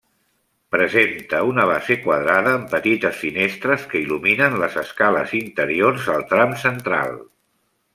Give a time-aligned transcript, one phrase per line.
[0.75, 7.19] Presenta una base quadrada, amb petites finestres que il·luminen les escales interiors al tram central.